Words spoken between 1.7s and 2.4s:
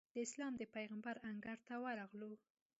ورغلو.